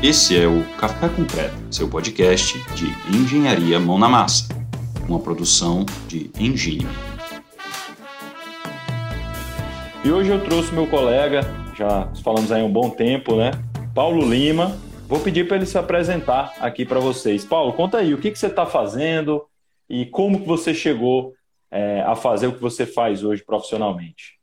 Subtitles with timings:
[0.00, 4.46] Esse é o Café Concreto, seu podcast de engenharia mão na massa,
[5.08, 6.86] uma produção de Engine.
[10.04, 11.40] E hoje eu trouxe meu colega,
[11.76, 13.50] já falamos aí um bom tempo, né?
[13.92, 14.78] Paulo Lima.
[15.08, 17.44] Vou pedir para ele se apresentar aqui para vocês.
[17.44, 19.44] Paulo, conta aí, o que, que você está fazendo
[19.90, 21.34] e como que você chegou
[21.72, 24.38] é, a fazer o que você faz hoje profissionalmente?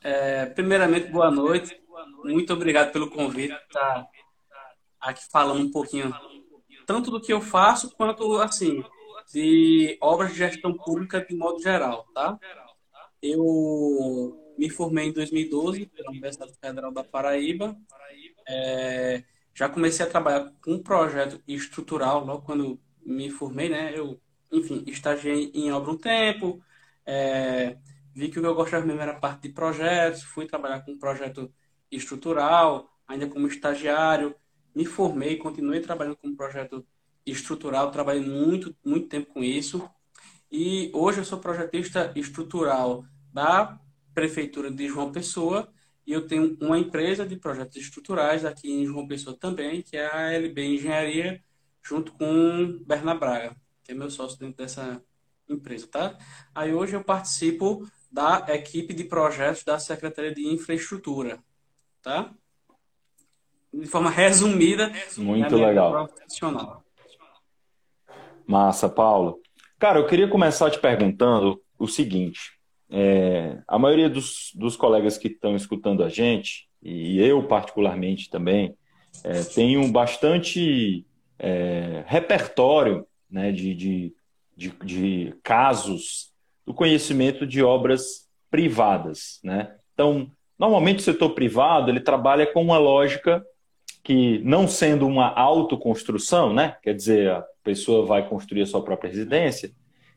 [0.00, 1.76] É, primeiramente, boa noite.
[2.22, 3.56] Muito obrigado pelo convite.
[3.72, 4.06] Tá
[5.00, 6.14] aqui falando um pouquinho
[6.86, 8.82] tanto do que eu faço quanto assim
[9.32, 12.38] de obras de gestão pública de modo geral, tá?
[13.22, 17.76] Eu me formei em 2012 pela Universidade Federal da Paraíba.
[18.48, 19.22] É,
[19.54, 23.92] já comecei a trabalhar com um projeto estrutural logo quando me formei, né?
[23.94, 26.62] Eu, enfim, estagiei em obra um tempo,
[27.04, 27.76] é,
[28.14, 30.98] vi que o que eu gostava mesmo era parte de projetos, fui trabalhar com um
[30.98, 31.52] projeto
[31.90, 34.34] estrutural, ainda como estagiário,
[34.74, 36.86] me formei, continuei trabalhando com projeto
[37.26, 39.88] estrutural, trabalhei muito, muito tempo com isso.
[40.50, 43.78] E hoje eu sou projetista estrutural da
[44.14, 45.70] Prefeitura de João Pessoa
[46.06, 50.06] e eu tenho uma empresa de projetos estruturais aqui em João Pessoa também, que é
[50.06, 51.44] a LB Engenharia,
[51.82, 55.02] junto com Bernard Braga, que é meu sócio dentro dessa
[55.48, 56.18] empresa, tá?
[56.54, 61.38] Aí hoje eu participo da equipe de projetos da Secretaria de Infraestrutura,
[62.02, 62.34] tá?
[63.72, 64.92] De forma resumida.
[65.16, 66.08] Muito legal.
[66.08, 66.82] Profissional.
[68.46, 69.40] Massa, Paulo.
[69.78, 72.58] Cara, eu queria começar te perguntando o seguinte:
[72.90, 78.74] é, a maioria dos, dos colegas que estão escutando a gente, e eu particularmente também,
[79.24, 81.06] é, tenho bastante
[81.38, 84.14] é, repertório né, de, de,
[84.56, 86.32] de, de, casos
[86.66, 89.40] do conhecimento de obras privadas.
[89.44, 89.74] Né?
[89.92, 93.44] Então, normalmente o setor privado ele trabalha com uma lógica
[94.02, 99.10] que, não sendo uma autoconstrução, né, quer dizer, a pessoa vai construir a sua própria
[99.10, 99.70] residência,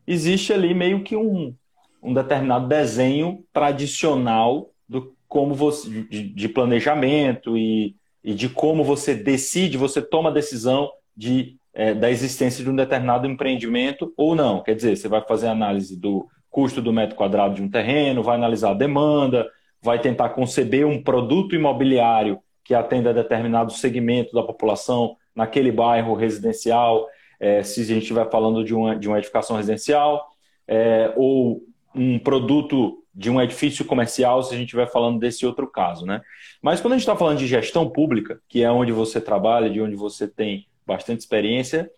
[0.07, 1.53] existe ali meio que um,
[2.01, 9.15] um determinado desenho tradicional do como você, de, de planejamento e, e, de como você
[9.15, 14.61] decide, você toma a decisão de, é, da existência de um determinado empreendimento ou não.
[14.61, 18.35] Quer dizer, você vai fazer análise do custo do metro quadrado de um terreno, vai
[18.35, 19.47] analisar a demanda,
[19.81, 26.13] vai tentar conceber um produto imobiliário que atenda a determinado segmento da população naquele bairro
[26.13, 27.07] residencial,
[27.39, 30.29] é, se a gente estiver falando de uma, de uma edificação residencial,
[30.67, 31.61] é, ou
[31.95, 36.05] um produto de um edifício comercial, se a gente estiver falando desse outro caso.
[36.05, 36.21] Né?
[36.61, 39.81] Mas quando a gente está falando de gestão pública, que é onde você trabalha, de
[39.81, 41.89] onde você tem bastante experiência,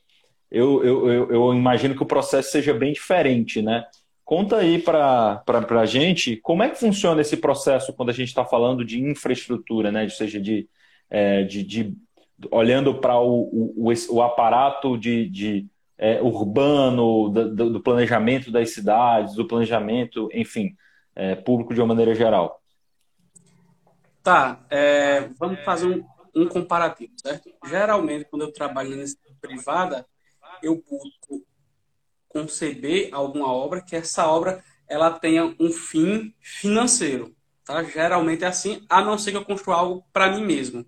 [0.50, 3.84] eu, eu, eu, eu imagino que o processo seja bem diferente, né?
[4.36, 5.44] Conta aí para
[5.80, 9.92] a gente como é que funciona esse processo quando a gente está falando de infraestrutura,
[9.92, 10.06] né?
[10.06, 10.68] ou seja, de,
[11.08, 11.96] é, de, de
[12.50, 13.44] olhando para o,
[13.78, 15.68] o, o, aparato de, de
[16.00, 20.76] é, urbano, do, do, planejamento das cidades, do planejamento, enfim,
[21.16, 22.60] é, público de uma maneira geral.
[24.24, 26.04] Tá, é, vamos fazer um,
[26.42, 27.52] um comparativo, certo?
[27.68, 29.04] Geralmente, quando eu trabalho na
[29.40, 30.08] privada,
[30.64, 31.46] eu busco
[32.34, 37.84] conceber alguma obra que essa obra ela tenha um fim financeiro, tá?
[37.84, 40.86] Geralmente é assim, a não ser que eu construa algo para mim mesmo,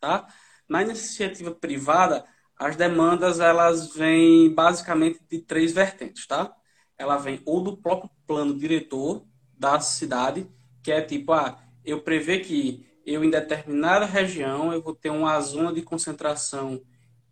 [0.00, 0.26] tá?
[0.68, 2.24] Na iniciativa privada,
[2.58, 6.52] as demandas elas vêm basicamente de três vertentes, tá?
[6.98, 9.24] Ela vem ou do próprio plano diretor
[9.56, 10.48] da cidade,
[10.82, 15.40] que é tipo, ah, eu prevê que eu em determinada região eu vou ter uma
[15.40, 16.82] zona de concentração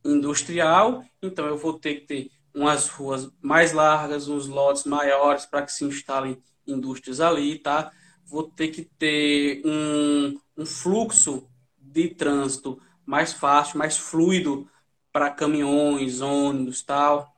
[0.04, 5.60] industrial, então eu vou ter que ter umas ruas mais largas, uns lotes maiores para
[5.60, 7.92] que se instalem indústrias ali, tá?
[8.24, 11.46] Vou ter que ter um, um fluxo
[11.78, 14.66] de trânsito mais fácil, mais fluido
[15.12, 17.36] para caminhões, ônibus, tal,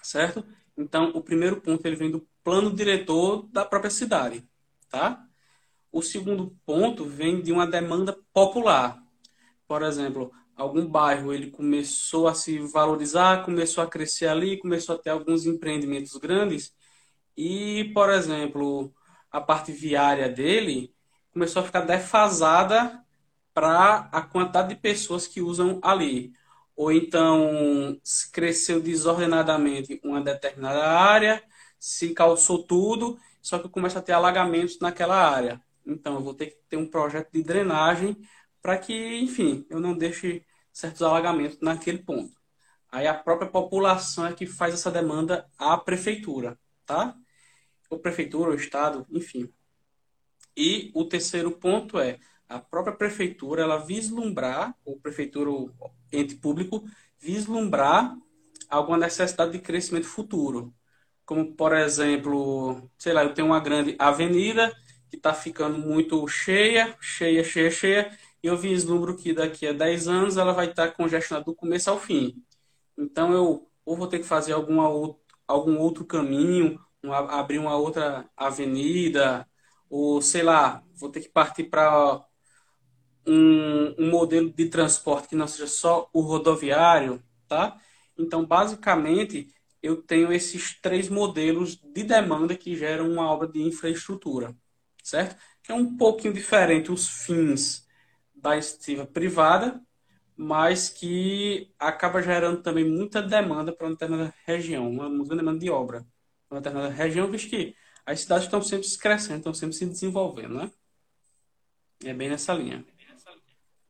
[0.00, 0.44] certo?
[0.76, 4.48] Então, o primeiro ponto ele vem do plano diretor da própria cidade,
[4.88, 5.26] tá?
[5.90, 9.02] O segundo ponto vem de uma demanda popular.
[9.66, 14.98] Por exemplo, algum bairro ele começou a se valorizar, começou a crescer ali, começou a
[14.98, 16.74] ter alguns empreendimentos grandes
[17.36, 18.92] e, por exemplo,
[19.30, 20.94] a parte viária dele
[21.32, 23.04] começou a ficar defasada
[23.52, 26.32] para a quantidade de pessoas que usam ali.
[26.74, 27.98] Ou então
[28.32, 31.42] cresceu desordenadamente uma determinada área,
[31.78, 35.60] se calçou tudo, só que começa a ter alagamentos naquela área.
[35.86, 38.16] Então eu vou ter que ter um projeto de drenagem
[38.62, 40.44] para que, enfim, eu não deixe
[40.76, 42.38] certos alagamentos naquele ponto.
[42.92, 47.16] Aí a própria população é que faz essa demanda à prefeitura, tá?
[47.88, 49.50] Ou prefeitura, ou estado, enfim.
[50.54, 55.72] E o terceiro ponto é a própria prefeitura ela vislumbrar, ou prefeitura ou
[56.12, 56.84] ente público,
[57.18, 58.14] vislumbrar
[58.68, 60.74] alguma necessidade de crescimento futuro.
[61.24, 64.70] Como, por exemplo, sei lá, eu tenho uma grande avenida
[65.08, 70.36] que está ficando muito cheia, cheia, cheia, cheia, eu vislumbro que daqui a 10 anos
[70.36, 72.42] ela vai estar tá congestionada do começo ao fim.
[72.98, 74.84] Então eu ou vou ter que fazer alguma,
[75.46, 79.48] algum outro caminho, abrir uma outra avenida,
[79.88, 82.24] ou sei lá, vou ter que partir para
[83.26, 87.80] um, um, modelo de transporte que não seja só o rodoviário, tá?
[88.18, 89.48] Então, basicamente,
[89.80, 94.52] eu tenho esses três modelos de demanda que geram uma obra de infraestrutura,
[95.02, 95.36] certo?
[95.62, 97.85] Que é um pouquinho diferente os fins
[98.46, 99.80] da iniciativa privada,
[100.36, 106.06] mas que acaba gerando também muita demanda para uma determinada região, uma, demanda de obra
[106.48, 110.54] para uma determinada região, visto que as cidades estão sempre crescendo, estão sempre se desenvolvendo,
[110.54, 110.70] né?
[112.04, 112.84] É bem nessa linha.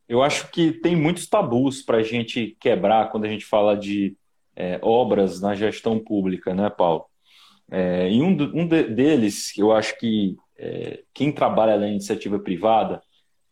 [0.08, 4.16] Eu acho que tem muitos tabus para a gente quebrar quando a gente fala de
[4.54, 7.06] é, obras na gestão pública, né, Paulo?
[7.68, 13.02] É, e um, um de, deles, eu acho que é, quem trabalha na iniciativa privada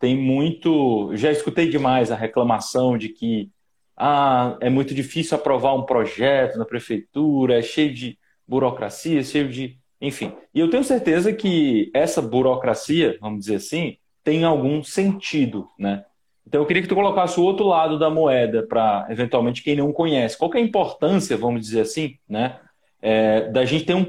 [0.04, 1.16] tem muito.
[1.16, 3.48] Já escutei demais a reclamação de que
[3.96, 9.78] ah, é muito difícil aprovar um projeto na prefeitura, é cheio de burocracia, cheio de.
[9.98, 10.34] Enfim.
[10.54, 16.04] E eu tenho certeza que essa burocracia, vamos dizer assim, tem algum sentido, né?
[16.46, 19.90] Então eu queria que tu colocasse o outro lado da moeda para, eventualmente, quem não
[19.90, 20.36] conhece.
[20.36, 22.60] Qual é a importância, vamos dizer assim, né?
[23.00, 24.04] É, da gente ter um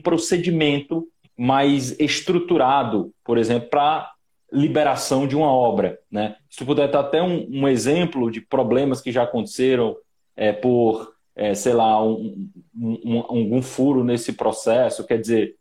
[0.00, 1.06] procedimento
[1.38, 4.10] mais estruturado, por exemplo, para
[4.52, 5.98] liberação de uma obra.
[6.10, 6.36] Né?
[6.48, 9.96] Se tu puder dar até um, um exemplo de problemas que já aconteceram
[10.36, 15.56] é, por, é, sei lá, um, um, algum furo nesse processo, quer dizer,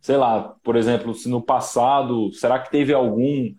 [0.00, 3.52] sei lá, por exemplo, se no passado, será que teve algum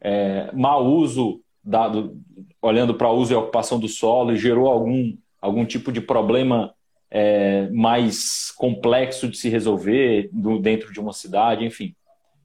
[0.00, 2.16] é, mau uso, dado,
[2.62, 6.72] olhando para uso e ocupação do solo, e gerou algum, algum tipo de problema
[7.10, 11.94] é, mais complexo de se resolver dentro de uma cidade, enfim.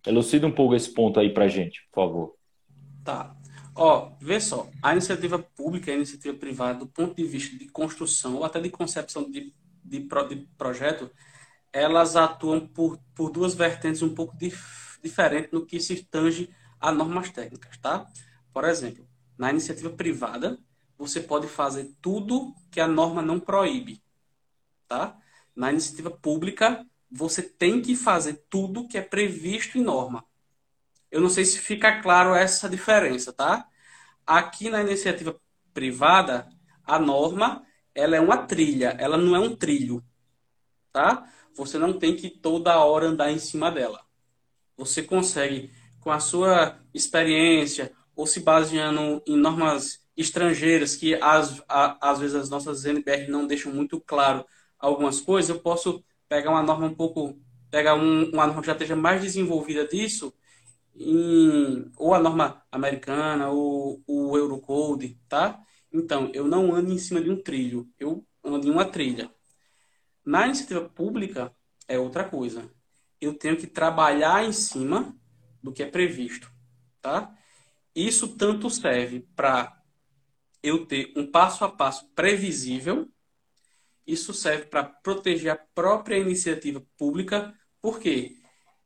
[0.05, 2.35] Elucida um pouco esse ponto aí para gente, por favor.
[3.03, 3.35] Tá.
[3.75, 7.67] Ó, vê só, a iniciativa pública e a iniciativa privada, do ponto de vista de
[7.69, 9.53] construção ou até de concepção de,
[9.83, 11.09] de, de projeto,
[11.71, 16.91] elas atuam por, por duas vertentes um pouco dif, diferentes no que se tange a
[16.91, 18.05] normas técnicas, tá?
[18.53, 19.07] Por exemplo,
[19.37, 20.59] na iniciativa privada,
[20.97, 24.03] você pode fazer tudo que a norma não proíbe,
[24.87, 25.17] tá?
[25.55, 30.25] Na iniciativa pública, você tem que fazer tudo que é previsto em norma.
[31.11, 33.67] Eu não sei se fica claro essa diferença, tá?
[34.25, 35.39] Aqui na iniciativa
[35.73, 36.49] privada,
[36.83, 37.63] a norma
[37.93, 40.03] ela é uma trilha, ela não é um trilho,
[40.91, 41.29] tá?
[41.55, 44.03] Você não tem que toda hora andar em cima dela.
[44.75, 52.19] Você consegue, com a sua experiência, ou se baseando em normas estrangeiras, que às, às
[52.19, 54.45] vezes as nossas NBR não deixam muito claro
[54.79, 57.39] algumas coisas, eu posso pegar uma norma um pouco,
[57.69, 60.33] pegar um, uma norma que já esteja mais desenvolvida disso,
[60.95, 65.63] em, ou a norma americana, ou o Eurocode, tá?
[65.91, 69.29] Então, eu não ando em cima de um trilho, eu ando em uma trilha.
[70.25, 71.55] Na iniciativa pública,
[71.87, 72.67] é outra coisa.
[73.21, 75.15] Eu tenho que trabalhar em cima
[75.61, 76.51] do que é previsto,
[76.99, 77.31] tá?
[77.95, 79.71] Isso tanto serve para
[80.63, 83.07] eu ter um passo a passo previsível,
[84.05, 88.37] isso serve para proteger a própria iniciativa pública, porque,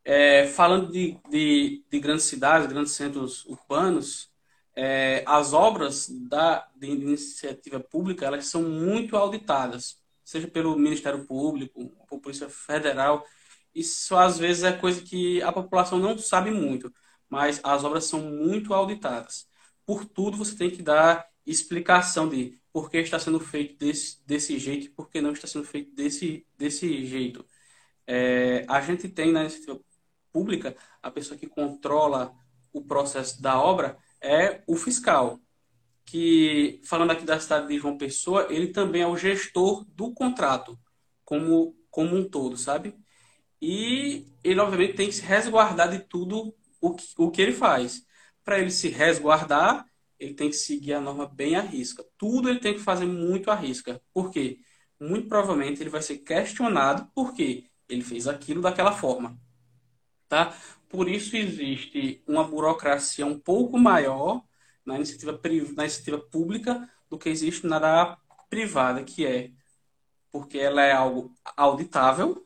[0.03, 4.31] é, falando de, de, de, grandes cidades, grandes centros urbanos,
[4.75, 11.89] é, as obras da, de iniciativa pública elas são muito auditadas, seja pelo Ministério Público,
[12.07, 13.25] por Polícia Federal.
[13.73, 16.93] Isso, às vezes, é coisa que a população não sabe muito,
[17.29, 19.47] mas as obras são muito auditadas.
[19.85, 24.59] Por tudo, você tem que dar explicação de por que está sendo feito desse, desse
[24.59, 27.45] jeito e por que não está sendo feito desse, desse jeito.
[28.05, 29.79] É, a gente tem na iniciativa
[30.31, 32.33] pública a pessoa que controla
[32.73, 35.39] o processo da obra é o fiscal,
[36.05, 40.79] que, falando aqui da cidade de João Pessoa, ele também é o gestor do contrato,
[41.25, 42.95] como, como um todo, sabe?
[43.61, 48.05] E ele, obviamente, tem que se resguardar de tudo o que, o que ele faz.
[48.43, 49.85] Para ele se resguardar,
[50.19, 52.05] ele tem que seguir a norma bem à risca.
[52.17, 54.01] Tudo ele tem que fazer muito à risca.
[54.13, 54.59] Por quê?
[54.99, 59.39] Muito provavelmente ele vai ser questionado porque ele fez aquilo daquela forma.
[60.27, 60.55] Tá?
[60.89, 64.43] Por isso existe uma burocracia um pouco maior
[64.85, 65.39] na iniciativa,
[65.75, 68.17] na iniciativa pública do que existe na da
[68.49, 69.51] privada, que é
[70.31, 72.45] porque ela é algo auditável,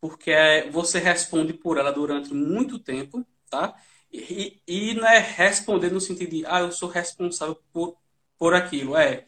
[0.00, 0.32] porque
[0.70, 3.74] você responde por ela durante muito tempo, tá?
[4.14, 7.96] E, e não é responder no sentido de, ah, eu sou responsável por,
[8.38, 8.96] por aquilo.
[8.96, 9.26] É,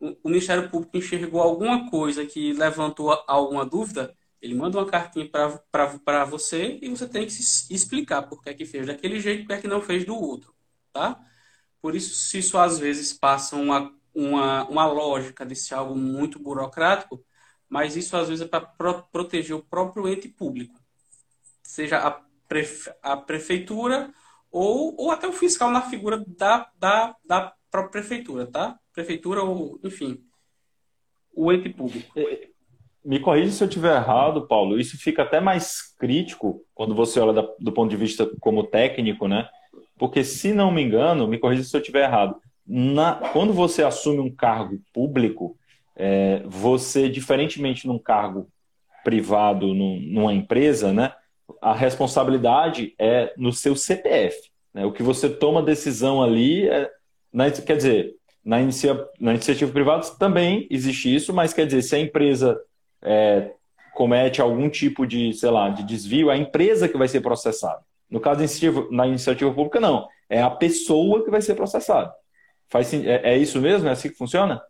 [0.00, 6.24] o Ministério Público enxergou alguma coisa que levantou alguma dúvida, ele manda uma cartinha para
[6.24, 9.48] você e você tem que se explicar por que é que fez daquele jeito por
[9.48, 10.54] que é que não fez do outro,
[10.92, 11.20] tá?
[11.82, 16.38] Por isso, se isso às vezes passa uma, uma, uma lógica de ser algo muito
[16.38, 17.24] burocrático,
[17.68, 20.80] mas isso às vezes é para pro, proteger o próprio ente público,
[21.62, 22.25] seja a,
[23.02, 24.10] a prefeitura
[24.50, 28.78] ou, ou até o fiscal na figura da, da, da própria prefeitura, tá?
[28.92, 30.22] Prefeitura ou, enfim,
[31.36, 32.10] o ente público.
[32.18, 32.48] É,
[33.04, 34.80] me corrija se eu estiver errado, Paulo.
[34.80, 39.28] Isso fica até mais crítico quando você olha da, do ponto de vista como técnico,
[39.28, 39.48] né?
[39.98, 44.18] Porque, se não me engano, me corrija se eu estiver errado, na, quando você assume
[44.18, 45.56] um cargo público,
[45.94, 48.48] é, você, diferentemente num cargo
[49.04, 51.12] privado, num, numa empresa, né?
[51.60, 54.50] A responsabilidade é no seu CPF.
[54.72, 54.84] Né?
[54.84, 56.90] O que você toma decisão ali, é,
[57.32, 61.96] na, quer dizer, na, inicia, na iniciativa privada também existe isso, mas quer dizer, se
[61.96, 62.60] a empresa
[63.02, 63.52] é,
[63.94, 67.82] comete algum tipo de, sei lá, de desvio, é a empresa que vai ser processada.
[68.08, 68.40] No caso
[68.90, 70.06] na iniciativa pública, não.
[70.28, 72.12] É a pessoa que vai ser processada.
[72.68, 73.88] Faz, é, é isso mesmo?
[73.88, 74.62] É assim que funciona?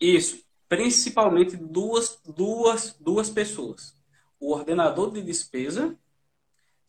[0.00, 0.42] Isso.
[0.68, 3.94] Principalmente duas, duas, duas pessoas.
[4.38, 5.96] O ordenador de despesa,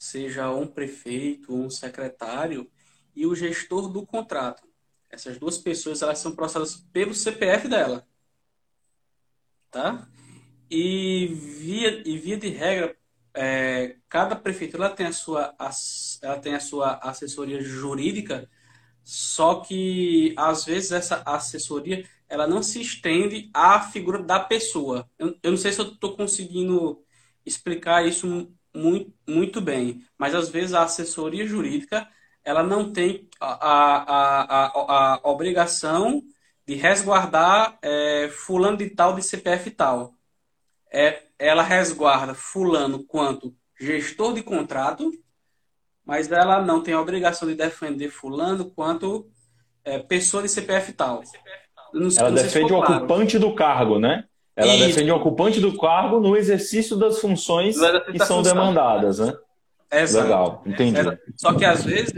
[0.01, 2.67] seja um prefeito, um secretário,
[3.15, 4.67] e o gestor do contrato.
[5.07, 8.07] Essas duas pessoas elas são processadas pelo CPF dela.
[9.69, 10.09] Tá?
[10.71, 12.97] E via, e via de regra,
[13.31, 15.55] é, cada prefeitura tem a sua
[16.23, 18.49] ela tem a sua assessoria jurídica,
[19.03, 25.07] só que às vezes essa assessoria ela não se estende à figura da pessoa.
[25.19, 27.05] Eu, eu não sei se eu estou conseguindo
[27.45, 32.07] explicar isso muito, muito bem, mas às vezes a assessoria jurídica
[32.43, 36.23] ela não tem a, a, a, a obrigação
[36.65, 40.15] de resguardar é, fulano de tal de CPF tal
[40.91, 45.09] é, ela resguarda fulano quanto gestor de contrato,
[46.05, 49.27] mas ela não tem a obrigação de defender fulano quanto
[49.85, 51.23] é, pessoa de CPF tal.
[51.93, 52.95] Não, ela não defende o claro.
[52.97, 54.25] ocupante do cargo, né?
[54.55, 54.87] Ela Isso.
[54.87, 57.77] defende o ocupante do cargo no exercício das funções
[58.11, 58.43] que são função.
[58.43, 59.33] demandadas, né?
[59.91, 60.27] Exato.
[60.27, 60.99] Legal, entendi.
[60.99, 62.13] É, só que às vezes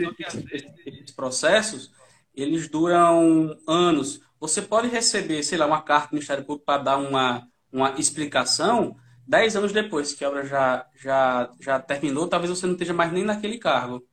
[0.86, 1.92] esses processos
[2.36, 4.22] eles duram anos.
[4.40, 8.96] Você pode receber, sei lá, uma carta do Ministério Público para dar uma uma explicação,
[9.28, 13.12] dez anos depois que a obra já, já, já terminou, talvez você não esteja mais
[13.12, 14.06] nem naquele cargo.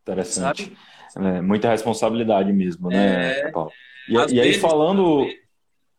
[0.00, 0.74] Interessante.
[1.14, 3.70] É, muita responsabilidade mesmo, né, é, Paulo?
[4.08, 5.26] E, e aí, falando.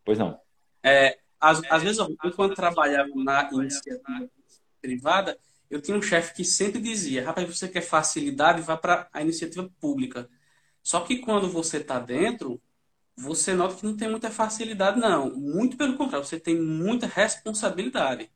[0.04, 0.40] Pois não.
[0.84, 2.00] É, às, às vezes,
[2.36, 4.30] quando trabalhava na iniciativa
[4.82, 5.38] privada,
[5.70, 9.70] eu tinha um chefe que sempre dizia: rapaz, você quer facilidade, vá para a iniciativa
[9.80, 10.30] pública.
[10.84, 12.62] Só que quando você está dentro,
[13.16, 15.36] você nota que não tem muita facilidade, não.
[15.36, 18.30] Muito pelo contrário, você tem muita responsabilidade.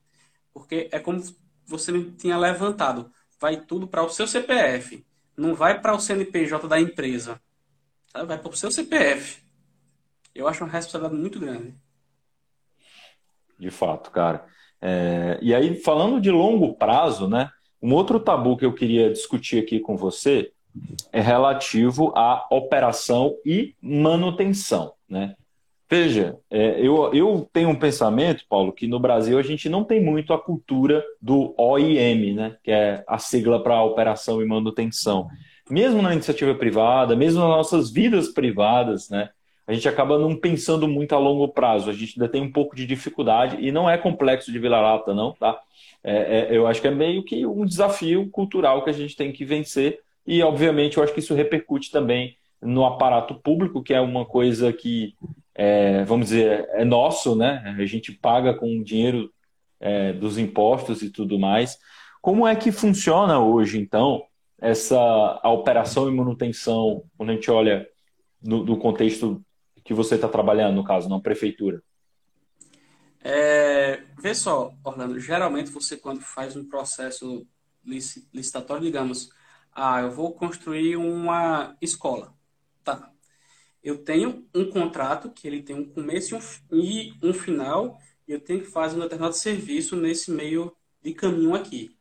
[0.54, 1.22] Porque é como
[1.66, 3.12] você me tinha levantado.
[3.40, 5.06] Vai tudo para o seu CPF.
[5.36, 7.42] Não vai para o CNPJ da empresa.
[8.14, 9.45] Vai para o seu CPF.
[10.36, 11.74] Eu acho uma responsabilidade muito grande.
[13.58, 14.46] De fato, cara.
[14.82, 15.40] É...
[15.42, 17.50] E aí, falando de longo prazo, né?
[17.82, 20.52] Um outro tabu que eu queria discutir aqui com você
[21.12, 24.94] é relativo à operação e manutenção.
[25.08, 25.36] Né?
[25.90, 30.04] Veja, é, eu, eu tenho um pensamento, Paulo, que no Brasil a gente não tem
[30.04, 32.58] muito a cultura do OIM, né?
[32.64, 35.28] que é a sigla para operação e manutenção.
[35.70, 39.30] Mesmo na iniciativa privada, mesmo nas nossas vidas privadas, né?
[39.68, 41.90] A gente acaba não pensando muito a longo prazo.
[41.90, 45.34] A gente ainda tem um pouco de dificuldade e não é complexo de Vila-Lata, não,
[45.34, 45.60] tá?
[46.04, 49.32] É, é, eu acho que é meio que um desafio cultural que a gente tem
[49.32, 54.02] que vencer e, obviamente, eu acho que isso repercute também no aparato público, que é
[54.02, 55.16] uma coisa que,
[55.54, 57.76] é, vamos dizer, é nosso, né?
[57.78, 59.32] A gente paga com dinheiro
[59.80, 61.78] é, dos impostos e tudo mais.
[62.22, 64.24] Como é que funciona hoje, então,
[64.60, 64.98] essa
[65.44, 67.88] a operação e manutenção, quando a gente olha
[68.42, 69.45] no, no contexto
[69.86, 71.82] que você está trabalhando, no caso, na prefeitura?
[73.24, 77.48] É, vê só, Orlando, geralmente você, quando faz um processo
[77.86, 79.30] licitatório, digamos,
[79.72, 82.34] ah, eu vou construir uma escola.
[82.84, 83.12] Tá.
[83.84, 86.36] Eu tenho um contrato que ele tem um começo
[86.72, 91.54] e um, final, e eu tenho que fazer um determinado serviço nesse meio de caminho
[91.54, 91.96] aqui.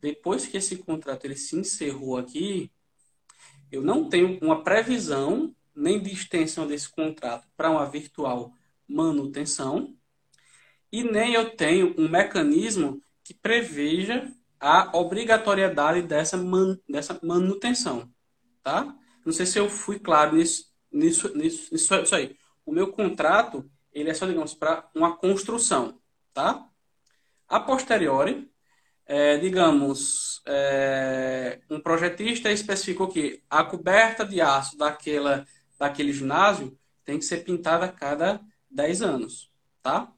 [0.00, 2.70] Depois que esse contrato ele se encerrou aqui,
[3.72, 8.52] eu não tenho uma previsão nem de extensão desse contrato para uma virtual
[8.86, 9.96] manutenção,
[10.92, 18.08] e nem eu tenho um mecanismo que preveja a obrigatoriedade dessa, man, dessa manutenção,
[18.62, 18.94] tá?
[19.24, 22.36] Não sei se eu fui claro nisso, nisso, nisso, nisso, isso aí.
[22.64, 25.98] O meu contrato, ele é só, digamos, para uma construção,
[26.32, 26.66] tá?
[27.48, 28.50] A posteriori,
[29.06, 35.46] é, digamos, é, um projetista especificou que a coberta de aço daquela,
[35.84, 40.12] daquele ginásio tem que ser pintada a cada 10 anos, tá?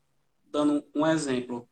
[0.44, 1.68] Dando um exemplo,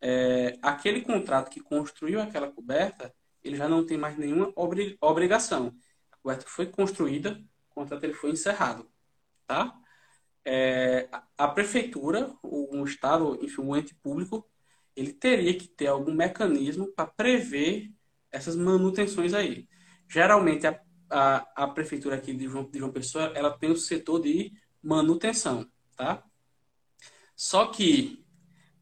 [0.00, 4.52] é, aquele contrato que construiu aquela coberta, ele já não tem mais nenhuma
[5.00, 5.74] obrigação.
[6.10, 7.40] A coberta foi construída,
[7.70, 8.90] o contrato ele foi encerrado,
[9.46, 9.74] tá?
[10.44, 14.48] É, a prefeitura, o estado, enfim, o ente público,
[14.96, 17.92] ele teria que ter algum mecanismo para prever
[18.32, 19.68] essas manutenções aí.
[20.08, 24.20] Geralmente, a, a, a, prefeitura aqui de João, de João Pessoa, ela tem o setor
[24.20, 26.24] de manutenção, tá?
[27.36, 28.24] Só que,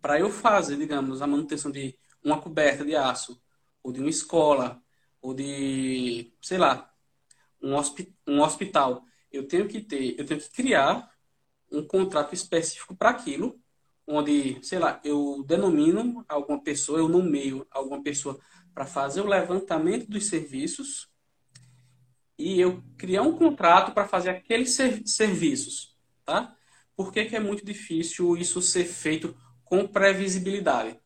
[0.00, 3.40] para eu fazer, digamos, a manutenção de uma coberta de aço,
[3.82, 4.82] ou de uma escola,
[5.20, 6.92] ou de, sei lá,
[7.62, 11.10] um, hospi um hospital, eu tenho que ter, eu tenho que criar
[11.70, 13.60] um contrato específico para aquilo,
[14.06, 18.38] onde, sei lá, eu denomino alguma pessoa, eu nomeio alguma pessoa
[18.72, 21.08] para fazer o levantamento dos serviços
[22.38, 26.54] e eu criar um contrato para fazer aqueles ser serviços, tá?
[26.94, 30.98] Por que, que é muito difícil isso ser feito com previsibilidade?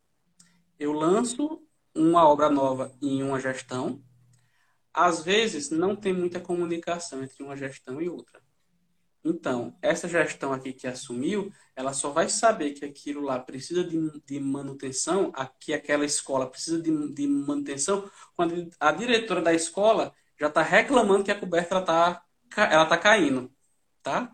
[0.79, 1.63] Eu lanço
[1.95, 4.03] uma obra nova em uma gestão,
[4.93, 8.41] às vezes não tem muita comunicação entre uma gestão e outra.
[9.23, 13.99] Então, essa gestão aqui que assumiu, ela só vai saber que aquilo lá precisa de,
[14.25, 20.49] de manutenção, que aquela escola precisa de, de, manutenção, quando a diretora da escola já
[20.49, 22.23] está reclamando que a coberta está
[22.57, 23.51] ela tá caindo,
[24.03, 24.33] tá?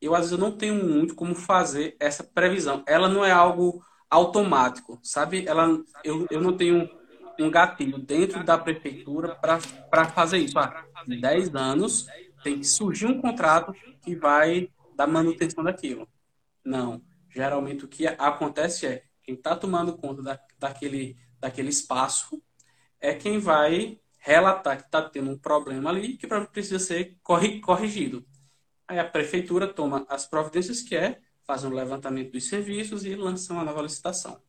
[0.00, 2.82] Eu, às vezes, eu não tenho muito como fazer essa previsão.
[2.86, 5.46] Ela não é algo automático, sabe?
[5.46, 6.88] Ela, eu, eu não tenho
[7.38, 10.58] um gatilho dentro da prefeitura para fazer isso.
[10.58, 12.06] Ah, em 10 anos,
[12.42, 16.08] tem que surgir um contrato que vai dar manutenção daquilo.
[16.64, 17.02] Não.
[17.30, 22.42] Geralmente o que acontece é quem está tomando conta da, daquele, daquele espaço
[23.00, 28.24] é quem vai relatar que está tendo um problema ali que precisa ser corrigido.
[28.86, 33.52] Aí a prefeitura toma as providências que é, faz um levantamento dos serviços e lança
[33.52, 34.40] uma nova licitação.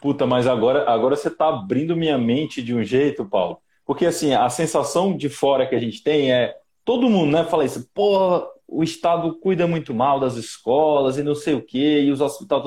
[0.00, 3.58] Puta, mas agora, agora você está abrindo minha mente de um jeito, Paulo.
[3.86, 7.64] Porque assim, a sensação de fora que a gente tem é todo mundo, né, fala
[7.64, 12.10] isso, pô, o Estado cuida muito mal das escolas e não sei o quê, e
[12.10, 12.62] os hospitais.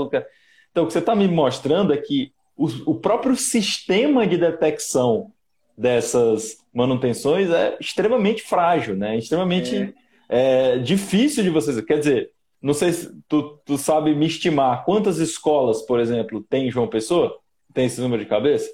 [0.72, 5.32] Então, o que você está me mostrando é que o, o, próprio sistema de detecção
[5.78, 9.18] dessas manutenções é extremamente frágil, né?
[9.18, 9.94] Extremamente
[10.30, 10.76] é.
[10.76, 11.80] É, difícil de vocês.
[11.82, 16.68] Quer dizer, não sei se tu, tu sabe me estimar quantas escolas, por exemplo, tem
[16.68, 17.40] em João Pessoa?
[17.74, 18.70] Tem esse número de cabeça?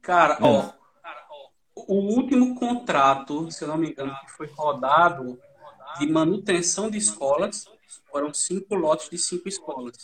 [0.00, 0.70] Cara, ó,
[1.74, 5.38] o último contrato, se eu não me engano, que foi rodado
[5.98, 7.66] de manutenção de escolas,
[8.10, 9.96] foram cinco lotes de cinco escolas.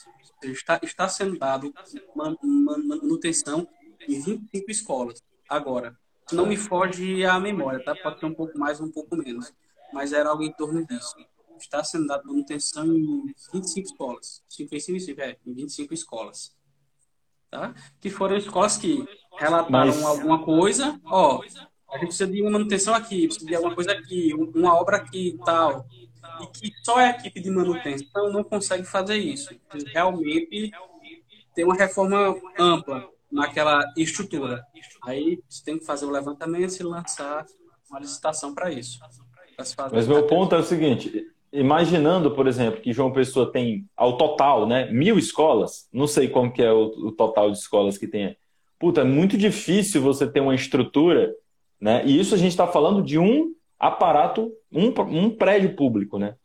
[0.43, 1.73] Está, está sendo dado
[2.15, 3.67] manutenção
[4.09, 5.23] em 25 escolas.
[5.49, 5.97] Agora,
[6.33, 7.95] não me foge a memória, tá?
[7.95, 9.53] Pode ter um pouco mais, um pouco menos.
[9.93, 11.15] Mas era algo em torno disso.
[11.59, 14.43] Está sendo dado manutenção em 25 escolas.
[14.49, 16.57] 55, é, em 25 escolas.
[17.51, 17.75] Tá?
[18.01, 19.05] Que foram escolas que
[19.39, 20.03] relataram Mas...
[20.03, 21.43] alguma coisa, ó,
[21.91, 25.29] a gente precisa de uma manutenção aqui, precisa de alguma coisa aqui, uma obra aqui
[25.29, 25.87] e tal.
[26.41, 29.55] E que só a equipe de manutenção não consegue fazer isso.
[29.93, 30.73] Realmente
[31.55, 34.63] tem uma reforma ampla naquela estrutura.
[35.05, 37.45] Aí você tem que fazer o levantamento e lançar
[37.91, 39.01] uma licitação para isso.
[39.91, 44.67] Mas meu ponto é o seguinte: imaginando, por exemplo, que João Pessoa tem ao total,
[44.67, 48.37] né, mil escolas, não sei como que é o, o total de escolas que tem.
[48.79, 51.33] Puta, é muito difícil você ter uma estrutura
[51.83, 52.01] né?
[52.07, 56.17] E isso a gente está falando de um aparato, um, um prédio público.
[56.17, 56.37] Né?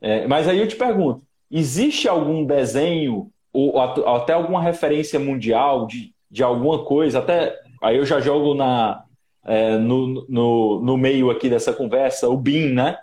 [0.00, 6.14] É, mas aí eu te pergunto: existe algum desenho ou até alguma referência mundial de,
[6.30, 7.18] de alguma coisa?
[7.18, 9.04] Até aí eu já jogo na,
[9.44, 12.96] é, no, no, no meio aqui dessa conversa o BIM, né?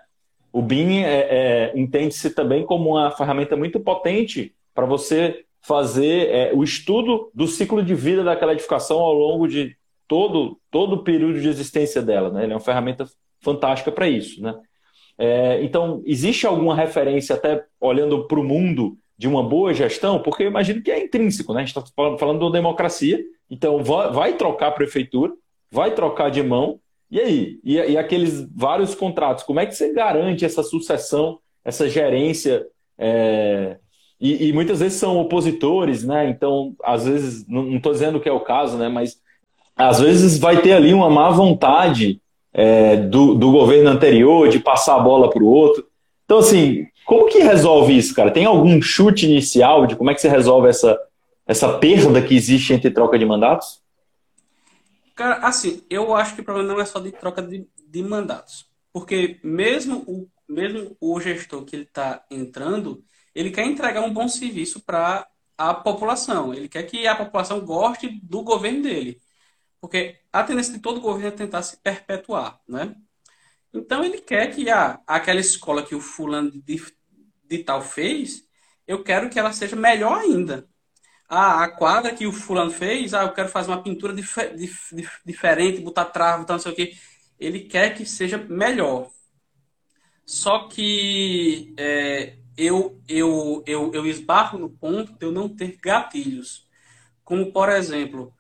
[0.52, 6.52] O BIM é, é, entende-se também como uma ferramenta muito potente para você fazer é,
[6.54, 9.76] o estudo do ciclo de vida daquela edificação ao longo de
[10.08, 12.32] todo, todo o período de existência dela.
[12.32, 12.44] Né?
[12.44, 13.06] Ele é uma ferramenta
[13.42, 14.42] fantástica para isso.
[14.42, 14.56] Né?
[15.18, 20.20] É, então, existe alguma referência, até olhando para o mundo, de uma boa gestão?
[20.20, 21.62] Porque eu imagino que é intrínseco, né?
[21.62, 25.34] a gente está falando, falando de democracia, então vai, vai, trocar a prefeitura,
[25.72, 27.60] vai trocar de mão, e aí?
[27.64, 32.66] E, e, aqueles vários contratos, como é que você garante essa sucessão, essa gerência?
[32.98, 33.78] É,
[34.20, 36.30] e, e, muitas vezes são opositores, né?
[36.30, 38.90] Então, às vezes, não estou dizendo que é o caso, né?
[38.90, 39.22] Mas
[39.76, 42.20] às vezes vai ter ali uma má vontade
[42.52, 45.86] é, do, do governo anterior de passar a bola para o outro.
[46.26, 48.32] Então, assim, como que resolve isso, cara?
[48.32, 51.00] Tem algum chute inicial de como é que você resolve essa,
[51.48, 53.82] essa perda que existe entre troca de mandatos?
[55.16, 58.70] Cara, assim, eu acho que o problema não é só de troca de, de mandatos.
[58.92, 63.02] Porque mesmo o, mesmo o gestor que ele está entrando,
[63.34, 65.26] ele quer entregar um bom serviço para
[65.58, 66.54] a população.
[66.54, 69.22] Ele quer que a população goste do governo dele.
[69.80, 72.94] Porque a tendência de todo governo é tentar se perpetuar, né?
[73.78, 76.82] Então ele quer que ah, aquela escola que o fulano de,
[77.46, 78.44] de tal fez,
[78.88, 80.68] eu quero que ela seja melhor ainda.
[81.30, 85.22] A quadra que o fulano fez, ah, eu quero fazer uma pintura dif dif dif
[85.26, 86.94] diferente, botar trava, botar não sei o quê.
[87.40, 89.12] Ele quer que seja melhor.
[90.26, 96.68] Só que é, eu, eu, eu, eu esbarro no ponto de eu não ter gatilhos.
[97.24, 98.34] Como, por exemplo,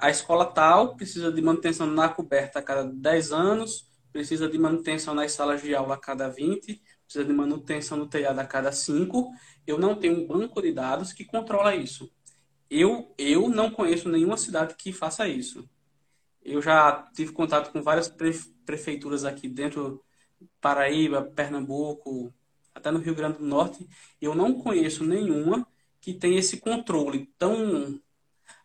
[0.00, 3.85] a escola tal precisa de manutenção na coberta a cada 10 anos,
[4.16, 8.38] precisa de manutenção nas salas de aula a cada 20, precisa de manutenção no telhado
[8.38, 9.30] a cada 5.
[9.66, 12.10] Eu não tenho um banco de dados que controla isso.
[12.70, 15.68] Eu, eu não conheço nenhuma cidade que faça isso.
[16.42, 18.08] Eu já tive contato com várias
[18.64, 20.02] prefeituras aqui dentro
[20.62, 22.32] Paraíba, Pernambuco,
[22.74, 23.86] até no Rio Grande do Norte,
[24.18, 25.66] eu não conheço nenhuma
[26.00, 28.00] que tenha esse controle tão.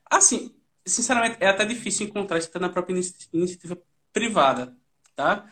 [0.09, 2.93] Assim, sinceramente, é até difícil encontrar isso até na própria
[3.33, 3.77] iniciativa
[4.13, 4.75] privada,
[5.21, 5.45] tá?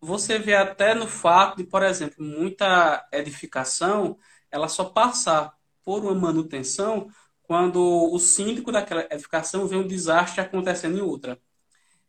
[0.00, 4.18] Você vê até no fato de, por exemplo, muita edificação,
[4.50, 7.10] ela só passar por uma manutenção
[7.42, 7.80] quando
[8.12, 11.40] o síndico daquela edificação vê um desastre acontecendo em outra.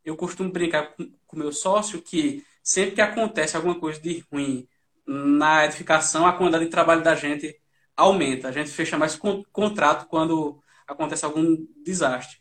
[0.06, 0.96] Eu costumo brincar
[1.28, 4.68] com meu sócio que sempre que acontece alguma coisa de ruim
[5.06, 7.60] na edificação, a quantidade de trabalho da gente
[7.96, 8.50] aumenta.
[8.50, 9.16] A gente fecha mais
[9.52, 12.40] contrato quando acontece algum desastre.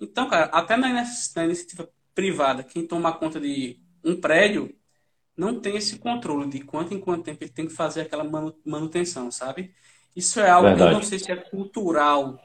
[0.00, 0.88] Então, cara, até na
[1.44, 4.74] iniciativa privada, quem toma conta de um prédio
[5.36, 8.24] não tem esse controle de quanto em quanto tempo ele tem que fazer aquela
[8.64, 9.72] manutenção, sabe?
[10.14, 10.90] Isso é algo Verdade.
[10.90, 12.40] que eu não sei se é cultural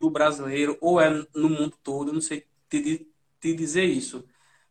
[0.00, 3.06] do brasileiro ou é no mundo todo, eu não sei te,
[3.38, 4.24] te dizer isso.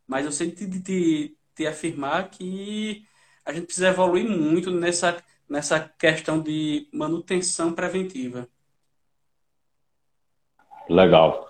[0.07, 3.05] Mas eu sei te, te, te afirmar que
[3.45, 8.47] a gente precisa evoluir muito nessa, nessa questão de manutenção preventiva.
[10.89, 11.47] Legal.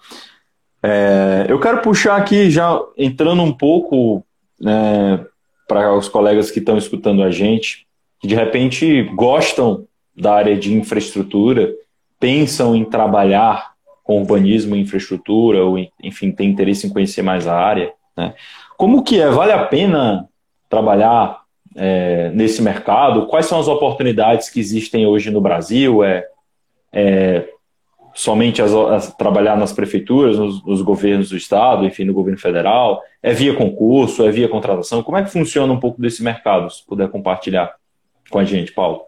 [0.84, 4.26] É, eu quero puxar aqui, já entrando um pouco
[4.60, 5.26] né,
[5.68, 7.88] para os colegas que estão escutando a gente,
[8.20, 11.74] que de repente gostam da área de infraestrutura,
[12.20, 17.56] pensam em trabalhar com urbanismo e infraestrutura, ou enfim, tem interesse em conhecer mais a
[17.56, 17.94] área.
[18.18, 18.34] Né?
[18.76, 19.30] Como que é?
[19.30, 20.28] Vale a pena
[20.68, 21.42] trabalhar
[21.76, 23.28] é, nesse mercado?
[23.28, 26.04] Quais são as oportunidades que existem hoje no Brasil?
[26.04, 26.26] É,
[26.92, 27.48] é
[28.14, 33.02] somente as, as, trabalhar nas prefeituras, nos, nos, governos do estado, enfim, no governo federal?
[33.22, 34.24] É via concurso?
[34.24, 35.04] É via contratação?
[35.04, 36.70] Como é que funciona um pouco desse mercado?
[36.70, 37.76] Se puder compartilhar
[38.30, 39.06] com a gente, Paulo.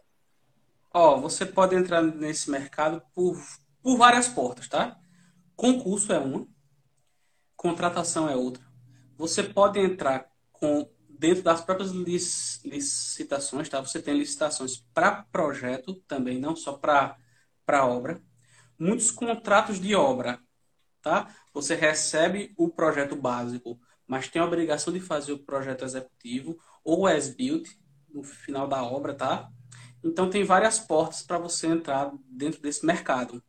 [0.93, 3.37] Ó, oh, você pode entrar nesse mercado por,
[3.81, 4.97] por várias portas, tá?
[5.55, 6.45] Concurso é uma,
[7.55, 8.63] contratação é outra.
[9.17, 13.79] Você pode entrar com dentro das próprias licitações, tá?
[13.79, 17.15] Você tem licitações para projeto também, não só para
[17.85, 18.19] obra.
[18.81, 20.39] Muitos contratos de obra,
[21.03, 21.31] tá?
[21.53, 27.05] Você recebe o projeto básico, mas tem a obrigação de fazer o projeto executivo ou
[27.05, 27.69] as-built
[28.09, 29.47] no final da obra, tá?
[30.03, 33.43] Então tem várias portas para você entrar dentro desse mercado.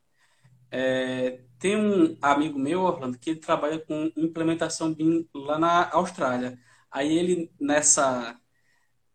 [0.71, 6.59] É, tem um amigo meu, Orlando, que ele trabalha com implementação BIM lá na Austrália.
[6.91, 8.39] Aí ele, nessa,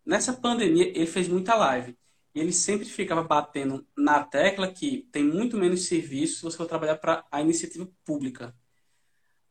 [0.03, 1.95] nessa pandemia, ele fez muita live.
[2.38, 6.67] E ele sempre ficava batendo na tecla que tem muito menos serviço se você for
[6.67, 8.56] trabalhar para a iniciativa pública.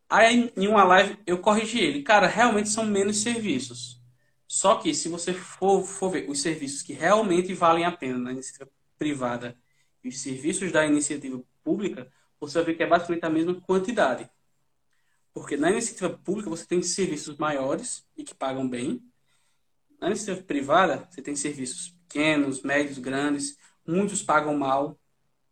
[0.09, 2.05] Aí, em uma live, eu corrigi ele.
[2.05, 4.01] Cara, realmente são menos serviços.
[4.47, 8.31] Só que, se você for, for ver os serviços que realmente valem a pena na
[8.31, 9.59] iniciativa privada
[10.05, 14.31] e os serviços da iniciativa pública, você vai ver que é basicamente a mesma quantidade.
[15.35, 19.03] Porque na iniciativa pública você tem serviços maiores e que pagam bem.
[20.01, 23.57] Na iniciativa privada você tem serviços pequenos, médios, grandes.
[23.87, 24.99] Muitos pagam mal,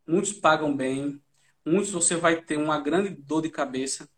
[0.06, 1.22] muitos pagam bem,
[1.64, 4.08] muitos você vai ter uma grande dor de cabeça.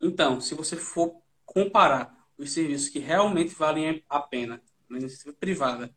[0.00, 5.94] Então, se você for comparar os serviços que realmente valem a pena na iniciativa privada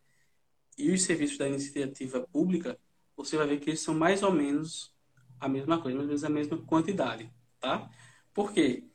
[0.77, 2.79] e os serviços da iniciativa pública,
[3.15, 4.95] você vai ver que eles são mais ou menos
[5.39, 7.89] a mesma coisa, mais ou menos a mesma quantidade, tá?
[8.33, 8.85] Porque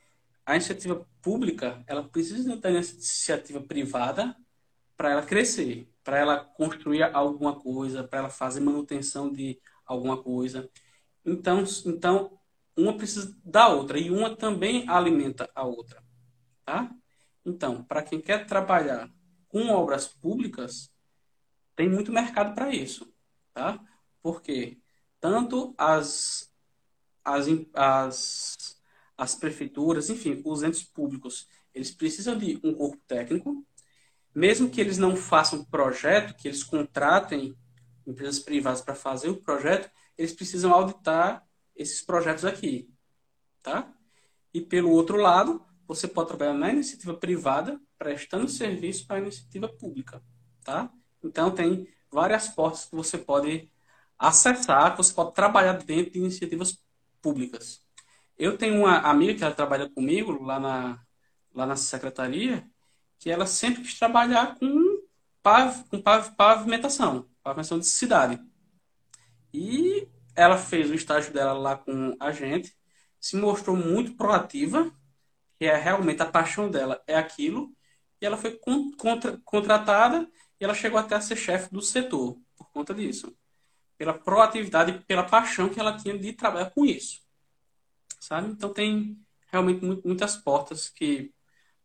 [0.44, 4.36] a iniciativa pública, ela precisa da iniciativa privada
[4.96, 10.70] para ela crescer, para ela construir alguma coisa, para ela fazer manutenção de alguma coisa.
[11.24, 12.38] Então, então
[12.76, 16.00] uma precisa da outra e uma também alimenta a outra,
[16.64, 16.94] tá?
[17.44, 19.10] Então, para quem quer trabalhar
[19.48, 20.92] com obras públicas,
[21.74, 23.12] tem muito mercado para isso,
[23.52, 23.80] tá?
[24.22, 24.78] Porque
[25.18, 26.54] tanto as,
[27.24, 28.80] as, as,
[29.18, 33.65] as prefeituras, enfim, os entes públicos, eles precisam de um corpo técnico,
[34.36, 37.56] mesmo que eles não façam projeto, que eles contratem
[38.06, 41.42] empresas privadas para fazer o projeto, eles precisam auditar
[41.74, 42.86] esses projetos aqui,
[43.62, 43.90] tá?
[44.52, 49.70] E pelo outro lado, você pode trabalhar na iniciativa privada, prestando serviço para a iniciativa
[49.70, 50.22] pública,
[50.62, 50.92] tá?
[51.24, 53.72] Então tem várias portas que você pode
[54.18, 56.78] acessar, que você pode trabalhar dentro de iniciativas
[57.22, 57.80] públicas.
[58.36, 61.02] Eu tenho uma amiga que ela trabalha comigo lá na,
[61.54, 62.70] lá na secretaria,
[63.18, 65.02] que ela sempre quis trabalhar com,
[65.42, 68.40] pav, com pav, pavimentação, pavimentação de cidade.
[69.52, 72.76] E ela fez o estágio dela lá com a gente,
[73.18, 74.92] se mostrou muito proativa,
[75.58, 77.74] que é realmente a paixão dela é aquilo,
[78.20, 78.58] e ela foi
[78.98, 80.28] contra, contratada
[80.60, 83.36] e ela chegou até a ser chefe do setor por conta disso.
[83.96, 87.22] Pela proatividade e pela paixão que ela tinha de trabalhar com isso.
[88.20, 88.50] Sabe?
[88.50, 89.18] Então tem
[89.50, 91.32] realmente muitas portas que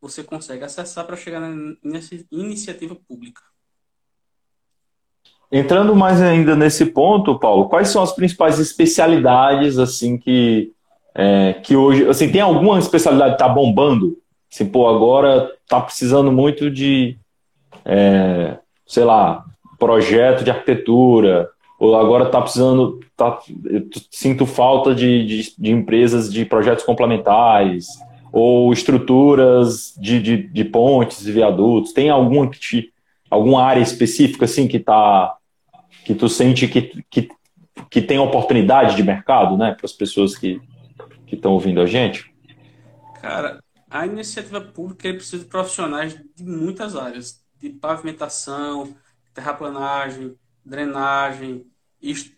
[0.01, 1.41] você consegue acessar para chegar
[1.83, 3.41] nessa iniciativa pública.
[5.51, 10.73] Entrando mais ainda nesse ponto, Paulo, quais são as principais especialidades assim que
[11.13, 14.17] é, que hoje, assim, tem alguma especialidade que está bombando?
[14.51, 17.17] Assim, pô, agora está precisando muito de,
[17.85, 19.45] é, sei lá,
[19.77, 23.39] projeto de arquitetura, ou agora está precisando, tá,
[24.09, 27.87] sinto falta de, de, de, empresas de projetos complementares,
[28.31, 31.91] ou estruturas de, de, de pontes e viadutos.
[31.91, 32.93] Tem alguma que te,
[33.29, 35.37] alguma área específica assim que está
[36.05, 37.29] que tu sente que, que,
[37.89, 40.59] que tem oportunidade de mercado, né, para as pessoas que
[41.31, 42.33] estão ouvindo a gente?
[43.21, 48.95] Cara, a iniciativa pública precisa de profissionais de muitas áreas, de pavimentação,
[49.33, 51.65] terraplanagem, drenagem,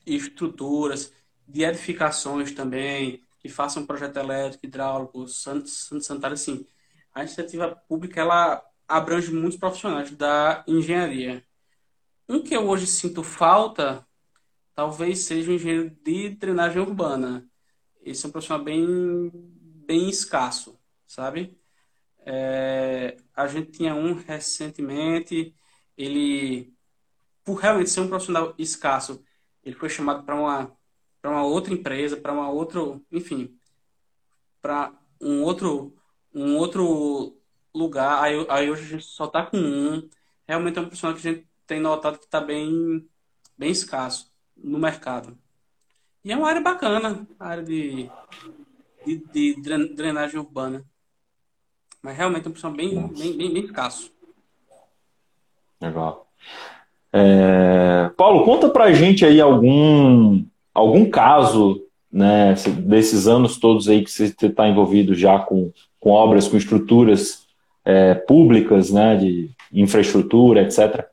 [0.05, 1.11] estruturas,
[1.47, 6.65] de edificações também, que façam projeto elétrico, hidráulico, sanitário, assim.
[7.13, 11.43] A iniciativa pública, ela abrange muitos profissionais da engenharia.
[12.27, 14.07] Um que eu hoje sinto falta,
[14.73, 17.45] talvez seja o engenheiro de drenagem urbana.
[18.01, 19.29] Esse é um profissional bem,
[19.85, 21.59] bem escasso, sabe?
[22.25, 25.53] É, a gente tinha um recentemente,
[25.97, 26.73] ele,
[27.43, 29.21] por realmente ser um profissional escasso,
[29.65, 30.77] ele foi chamado para uma,
[31.23, 33.57] para uma outra empresa, para uma outra, enfim,
[34.61, 35.95] para um outro,
[36.35, 37.37] um outro
[37.73, 38.21] lugar.
[38.21, 40.09] Aí, aí hoje a gente só está com um.
[40.45, 43.07] Realmente é um profissional que a gente tem notado que está bem,
[43.57, 45.37] bem escasso no mercado.
[46.25, 48.09] E é uma área bacana, a área de,
[49.05, 50.83] de, de drenagem urbana.
[52.01, 54.11] Mas realmente é um profissional bem, bem, bem, bem escasso.
[55.79, 56.29] Legal.
[57.13, 58.09] É...
[58.17, 61.81] Paulo, conta pra gente aí algum, algum caso
[62.11, 67.47] né, desses anos todos aí que você está envolvido já com, com obras, com estruturas
[67.83, 71.05] é, públicas, né, de infraestrutura, etc.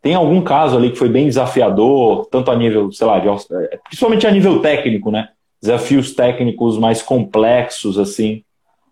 [0.00, 3.76] Tem algum caso ali que foi bem desafiador, tanto a nível, sei lá, de, é,
[3.88, 5.30] principalmente a nível técnico, né?
[5.60, 8.44] Desafios técnicos mais complexos, assim,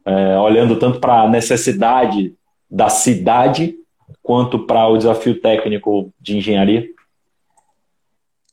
[0.04, 2.34] é, olhando tanto para a necessidade
[2.68, 3.76] da cidade
[4.20, 6.88] quanto para o desafio técnico de engenharia?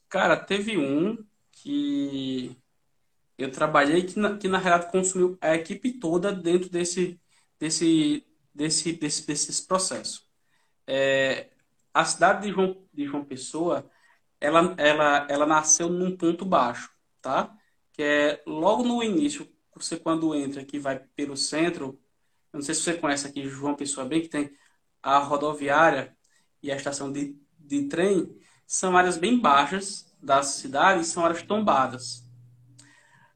[0.07, 1.17] Cara, teve um
[1.63, 2.57] que
[3.37, 7.19] eu trabalhei que na, que na realidade consumiu a equipe toda dentro desse
[7.59, 10.27] desse desse desse, desse processo.
[10.87, 11.49] É,
[11.93, 13.89] a cidade de João, de João Pessoa,
[14.41, 17.55] ela, ela, ela nasceu num ponto baixo, tá?
[17.93, 21.99] Que é logo no início, você quando entra que vai pelo centro,
[22.51, 24.51] eu não sei se você conhece aqui João Pessoa bem, que tem
[25.01, 26.15] a rodoviária
[26.61, 31.43] e a estação de, de trem, são áreas bem baixas da cidade e são áreas
[31.43, 32.23] tombadas.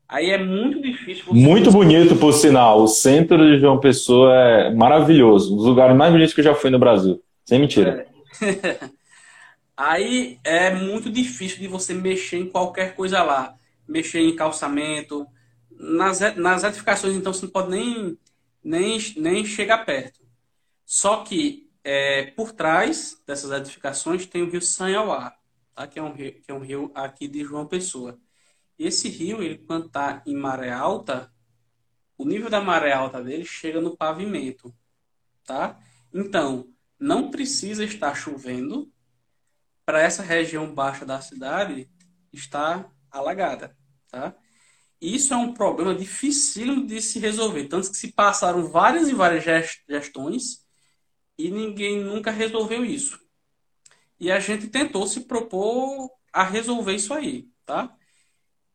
[0.07, 1.33] Aí é muito difícil.
[1.33, 2.81] muito bonito, por sinal.
[2.81, 5.53] O centro de João Pessoa é maravilhoso.
[5.53, 7.21] Um dos lugares mais bonitos que eu já fui no Brasil.
[7.43, 8.07] Sem mentira.
[8.41, 8.89] É.
[9.75, 13.53] Aí é muito difícil de você mexer em qualquer coisa lá.
[13.85, 15.27] Mexer em calçamento.
[15.69, 18.17] Nas, nas edificações, então, você não pode nem,
[18.63, 20.21] nem, nem chegar perto.
[20.85, 25.33] Só que é, por trás dessas edificações tem o rio Sanhauá,
[25.77, 25.87] tá?
[25.87, 28.19] que, é um rio, que é um rio aqui de João Pessoa.
[28.77, 31.31] Esse rio, ele, quando está em maré alta,
[32.17, 34.75] o nível da maré alta dele chega no pavimento.
[35.45, 35.79] Tá?
[36.13, 38.91] Então, não precisa estar chovendo
[39.85, 41.89] para essa região baixa da cidade
[42.33, 43.77] estar alagada,
[44.09, 44.35] tá?
[44.99, 49.43] Isso é um problema dificílimo de se resolver, tanto que se passaram várias e várias
[49.87, 50.67] gestões
[51.37, 53.26] e ninguém nunca resolveu isso.
[54.19, 57.95] E a gente tentou se propor a resolver isso aí, tá?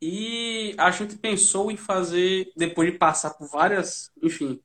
[0.01, 4.61] E a gente pensou em fazer, depois de passar por várias, enfim,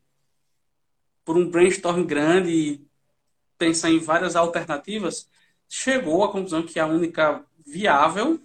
[1.23, 2.87] por um brainstorm grande e
[3.57, 5.29] pensar em várias alternativas,
[5.69, 8.39] chegou à conclusão que a única viável,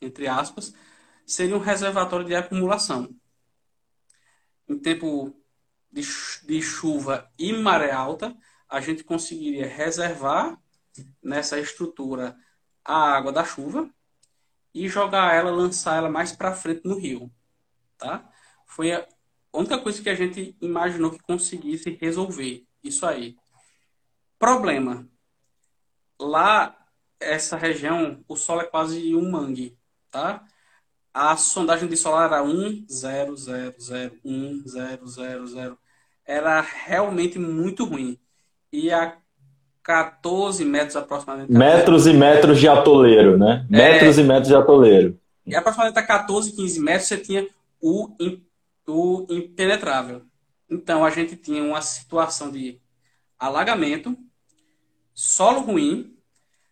[0.00, 0.74] entre aspas,
[1.26, 3.14] seria um reservatório de acumulação.
[4.68, 5.34] Em tempo
[5.92, 8.36] de, chuva e maré alta,
[8.68, 10.60] a gente conseguiria reservar
[11.22, 12.36] nessa estrutura
[12.84, 13.90] a água da chuva
[14.72, 17.32] e jogar ela, lançar ela mais para frente no rio,
[17.96, 18.28] tá?
[18.66, 19.06] Foi a
[19.52, 23.36] única coisa que a gente imaginou que conseguisse resolver isso aí.
[24.38, 25.08] Problema.
[26.20, 26.76] Lá,
[27.20, 29.78] essa região, o solo é quase um mangue,
[30.10, 30.44] tá?
[31.12, 35.78] A sondagem de solar era 1, 0, 0, 0, 1, 0, 0, 0.
[36.24, 38.20] Era realmente muito ruim.
[38.72, 39.22] E a
[39.84, 41.52] 14 metros aproximadamente.
[41.52, 43.66] Metros e metros de atoleiro, né?
[43.70, 45.20] É, metros e metros de atoleiro.
[45.46, 47.46] E aproximadamente a 14, 15 metros você tinha
[47.78, 48.08] o,
[48.88, 50.22] o impenetrável.
[50.70, 52.80] Então a gente tinha uma situação de
[53.38, 54.16] alagamento,
[55.12, 56.16] solo ruim,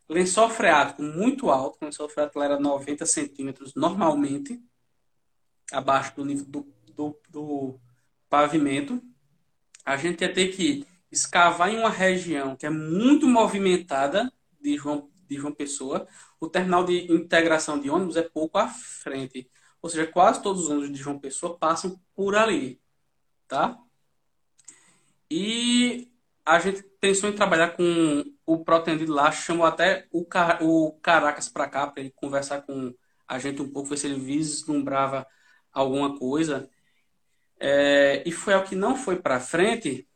[0.09, 4.59] lençol freático muito alto, o lençol freático era 90 centímetros normalmente,
[5.71, 7.81] abaixo do nível do, do, do
[8.31, 9.03] pavimento.
[9.85, 15.11] A gente ia ter que escavar em uma região que é muito movimentada de João,
[15.29, 16.09] de João Pessoa,
[16.41, 19.51] o terminal de integração de ônibus é pouco à frente.
[19.83, 22.81] Ou seja, quase todos os ônibus de João Pessoa passam por ali.
[23.47, 23.79] Tá?
[25.31, 26.11] E
[26.45, 31.49] a gente pensou em trabalhar com o protendido lá, chamou até o, Car o Caracas
[31.49, 32.95] para cá, para ele conversar com
[33.27, 35.27] a gente um pouco, ver se ele vislumbrava
[35.73, 36.69] alguma coisa.
[37.61, 40.09] É, e foi ao que não foi para frente,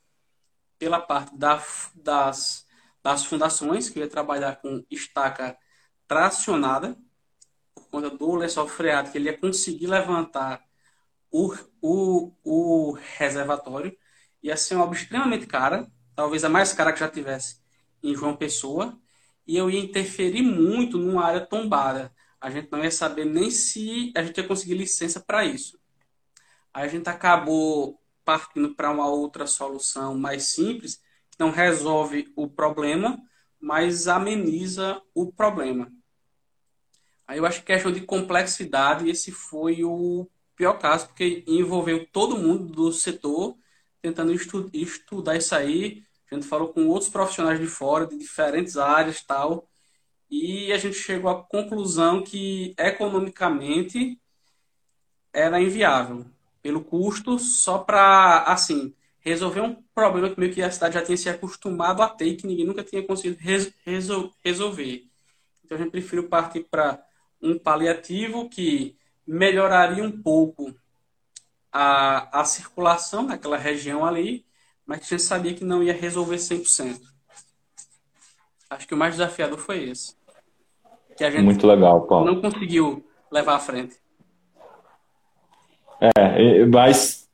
[0.79, 1.63] pela parte da,
[1.95, 2.67] das,
[3.03, 5.57] das fundações, que eu ia trabalhar com estaca
[6.07, 6.97] tracionada,
[7.75, 10.63] por conta do lençol freado, que ele ia conseguir levantar
[11.31, 13.97] o, o, o reservatório.
[14.43, 17.61] Ia ser uma obra extremamente cara, talvez a mais cara que já tivesse
[18.03, 18.99] em João Pessoa,
[19.47, 22.15] e eu ia interferir muito numa área tombada.
[22.41, 25.79] A gente não ia saber nem se a gente ia conseguir licença para isso.
[26.73, 30.97] Aí a gente acabou partindo para uma outra solução mais simples,
[31.31, 33.23] que não resolve o problema,
[33.61, 35.91] mas ameniza o problema.
[37.27, 42.37] Aí eu acho que questão de complexidade, esse foi o pior caso, porque envolveu todo
[42.37, 43.57] mundo do setor
[44.03, 46.05] tentando estu estudar isso aí.
[46.31, 49.69] A gente falou com outros profissionais de fora, de diferentes áreas tal,
[50.29, 54.21] e a gente chegou à conclusão que economicamente
[55.33, 56.27] era inviável
[56.67, 61.17] pelo custo, só para, assim, resolver um problema que meio que a cidade já tinha
[61.17, 65.05] se acostumado a ter e que ninguém nunca tinha conseguido res resol resolver.
[65.65, 67.01] Então a gente preferiu partir para
[67.41, 70.75] um paliativo que melhoraria um pouco
[71.73, 74.45] a, a circulação naquela região ali,
[74.85, 77.01] mas que a gente sabia que não ia resolver 100%.
[78.69, 80.17] Acho que o mais desafiador foi esse.
[81.17, 82.27] Que a gente Muito legal, Paulo.
[82.27, 83.97] não conseguiu levar à frente.
[86.01, 87.27] É, mas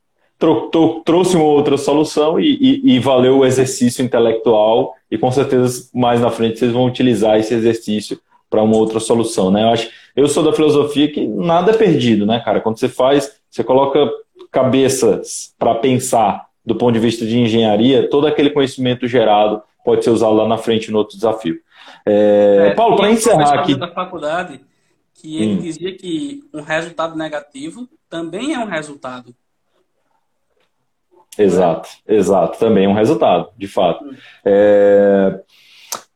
[1.05, 6.19] trouxe uma outra solução e, e, e, valeu o exercício intelectual e com certeza mais
[6.19, 9.63] na frente vocês vão utilizar esse exercício para uma outra solução, né?
[9.63, 12.59] Eu acho, eu sou da filosofia que nada é perdido, né, cara?
[12.59, 14.09] Quando você faz, você coloca
[14.51, 20.11] cabeças para pensar do ponto de vista de engenharia, todo aquele conhecimento gerado pode ser
[20.11, 21.59] usado lá na frente no outro desafio.
[22.05, 24.61] É, é, Paulo, para encerrar aqui da faculdade
[25.13, 25.57] que ele hum.
[25.57, 29.33] dizia que um resultado negativo também é um resultado.
[31.35, 34.05] Exato, exato, também é um resultado, de fato.
[34.45, 35.39] É...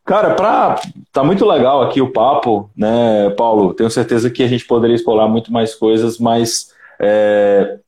[0.06, 0.80] Cara, pra...
[1.12, 3.74] tá muito legal aqui o papo, né, Paulo?
[3.74, 7.80] Tenho certeza que a gente poderia explorar muito mais coisas, mas é...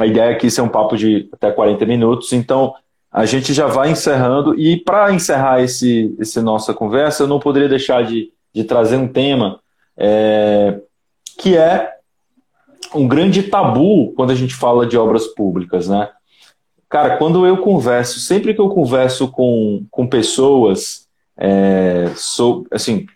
[0.00, 2.74] a ideia aqui é ser um papo de até 40 minutos, então
[3.12, 4.58] a gente já vai encerrando.
[4.58, 9.06] E para encerrar esse, esse nossa conversa, eu não poderia deixar de, de trazer um
[9.06, 9.60] tema
[9.96, 10.80] é,
[11.38, 11.94] que é
[12.94, 16.08] um grande tabu quando a gente fala de obras públicas, né?
[16.88, 23.06] Cara, quando eu converso, sempre que eu converso com, com pessoas, é, sou, assim,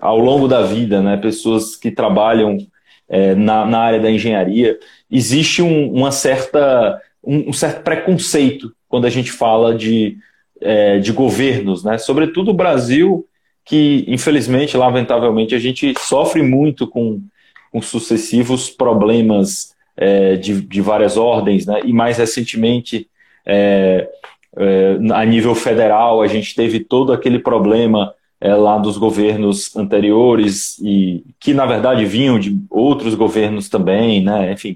[0.00, 2.56] ao longo da vida, né, pessoas que trabalham
[3.08, 4.78] é, na, na área da engenharia,
[5.10, 10.18] existe um, uma certa, um, um certo preconceito quando a gente fala de
[10.60, 11.98] é, de governos, né?
[11.98, 13.26] Sobretudo o Brasil,
[13.64, 17.20] que infelizmente, lamentavelmente, a gente sofre muito com,
[17.76, 21.82] com sucessivos problemas é, de, de várias ordens, né?
[21.84, 23.06] E mais recentemente,
[23.44, 24.08] é,
[24.56, 30.78] é, a nível federal, a gente teve todo aquele problema é, lá dos governos anteriores
[30.78, 34.52] e que na verdade vinham de outros governos também, né?
[34.52, 34.74] Enfim,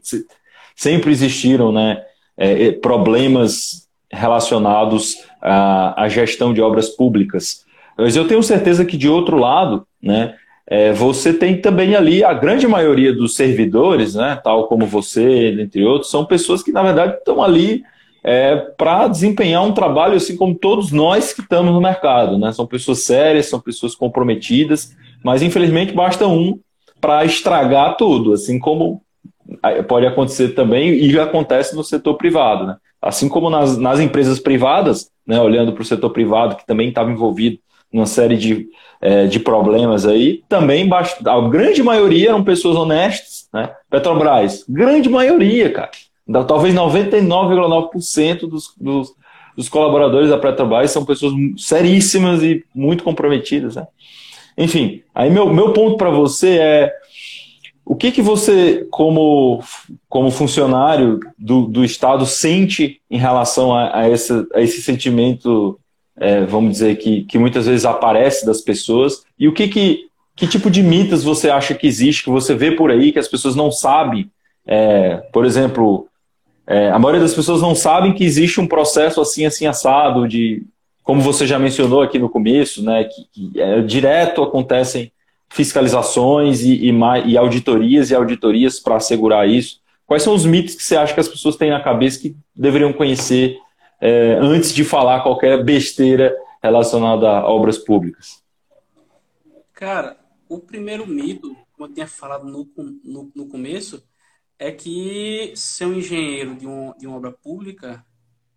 [0.76, 2.02] sempre existiram, né?
[2.36, 7.64] É, problemas relacionados à, à, gestão de obras públicas.
[7.96, 10.34] Mas eu tenho certeza que de outro lado, né?
[10.70, 14.40] É, você tem também ali a grande maioria dos servidores, né?
[14.42, 17.82] Tal como você, entre outros, são pessoas que na verdade estão ali
[18.22, 22.38] é, para desempenhar um trabalho assim como todos nós que estamos no mercado.
[22.38, 22.52] Né?
[22.52, 24.94] São pessoas sérias, são pessoas comprometidas,
[25.24, 26.60] mas infelizmente basta um
[27.00, 29.02] para estragar tudo, assim como
[29.88, 32.66] pode acontecer também e já acontece no setor privado.
[32.66, 32.76] Né?
[33.02, 37.10] Assim como nas, nas empresas privadas, né, olhando para o setor privado que também estava
[37.10, 37.58] envolvido
[37.92, 38.68] numa série de,
[39.00, 43.70] é, de problemas aí, também a grande maioria eram pessoas honestas, né?
[43.88, 45.90] Petrobras, grande maioria, cara.
[46.46, 49.12] Talvez 99,9% dos, dos,
[49.56, 53.74] dos, colaboradores da Petrobras são pessoas seríssimas e muito comprometidas.
[53.74, 53.86] Né?
[54.56, 56.92] Enfim, aí meu, meu ponto para você é
[57.90, 59.64] o que, que você, como,
[60.08, 65.79] como funcionário do, do Estado, sente em relação a, a, a esse sentimento,
[66.20, 69.24] é, vamos dizer, que, que muitas vezes aparece das pessoas?
[69.38, 72.72] E o que, que, que tipo de mitos você acha que existe, que você vê
[72.72, 74.30] por aí, que as pessoas não sabem?
[74.66, 76.06] É, por exemplo,
[76.66, 80.62] é, a maioria das pessoas não sabem que existe um processo assim, assim, assado, de,
[81.02, 85.10] como você já mencionou aqui no começo, né, que, que é, direto acontecem
[85.48, 86.92] fiscalizações e, e,
[87.26, 89.80] e auditorias e auditorias para assegurar isso.
[90.06, 92.92] Quais são os mitos que você acha que as pessoas têm na cabeça que deveriam
[92.92, 93.58] conhecer
[94.00, 98.42] é, antes de falar qualquer besteira relacionada a obras públicas?
[99.72, 102.68] Cara, o primeiro mito, como eu tinha falado no,
[103.04, 104.02] no, no começo,
[104.58, 108.04] é que ser um engenheiro de, um, de uma obra pública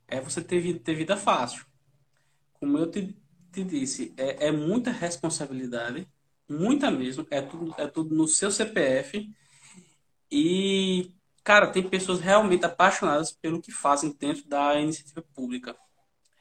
[0.08, 1.66] é você ter, ter vida fácil.
[2.54, 3.18] Como eu te,
[3.52, 6.08] te disse, é, é, muita responsabilidade,
[6.50, 9.30] muita mesmo, é tudo, é tudo no seu CPF.
[10.32, 11.12] E,
[11.44, 15.76] cara, tem pessoas realmente apaixonadas pelo que fazem dentro da iniciativa pública.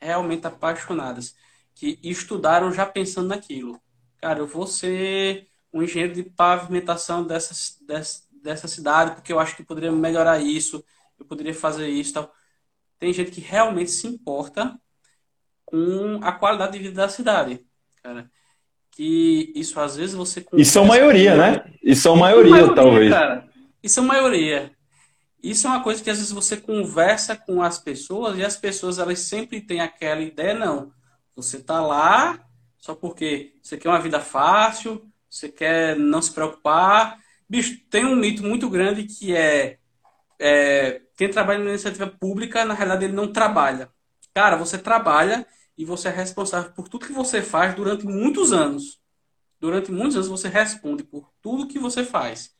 [0.00, 1.34] Realmente apaixonadas.
[1.74, 3.80] Que estudaram já pensando naquilo.
[4.20, 9.56] Cara, eu vou ser um engenheiro de pavimentação dessas, dessas dessa cidade, porque eu acho
[9.56, 10.84] que poderia melhorar isso,
[11.18, 12.32] eu poderia fazer isso tal.
[12.98, 14.78] Tem gente que realmente se importa
[15.64, 17.64] com a qualidade de vida da cidade,
[18.02, 18.30] cara.
[18.90, 20.44] Que isso às vezes você.
[20.52, 21.64] E são maioria, né?
[21.82, 23.10] E são maioria, maioria talvez.
[23.10, 23.48] Cara.
[23.82, 24.70] E são maioria.
[25.42, 28.98] Isso é uma coisa que às vezes você conversa com as pessoas e as pessoas
[28.98, 30.92] elas sempre têm aquela ideia, não.
[31.34, 32.46] Você tá lá
[32.78, 37.18] só porque você quer uma vida fácil, você quer não se preocupar,
[37.52, 39.78] Bicho, tem um mito muito grande que é,
[40.40, 43.90] é quem trabalha na iniciativa pública, na realidade, ele não trabalha.
[44.32, 48.98] Cara, você trabalha e você é responsável por tudo que você faz durante muitos anos.
[49.60, 52.56] Durante muitos anos você responde por tudo que você faz.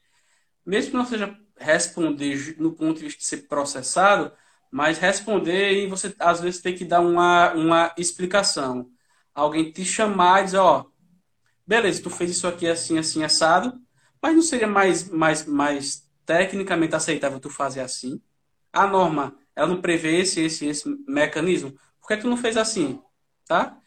[0.66, 4.32] Mesmo que não seja responder no ponto de vista de ser processado,
[4.70, 8.90] mas responder e você às vezes tem que dar uma, uma explicação.
[9.34, 10.86] Alguém te chamar e dizer, ó,
[11.66, 13.80] beleza, tu fez isso aqui assim, assim, assado,
[14.20, 18.20] mas não seria mais, mais, mais tecnicamente aceitável tu fazer assim?
[18.72, 21.74] A norma, ela não prevê esse, esse, esse mecanismo?
[22.00, 23.00] Por que tu não fez assim?
[23.46, 23.78] Tá?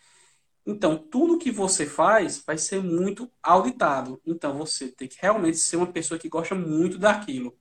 [0.65, 4.19] Então, tudo que você faz vai ser muito auditado.
[4.26, 7.55] Então, você tem que realmente ser uma pessoa que gosta muito daquilo.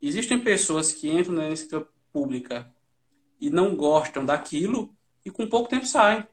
[0.00, 2.72] Existem pessoas que entram na iniciativa pública
[3.40, 4.94] e não gostam daquilo
[5.24, 6.26] e com pouco tempo saem.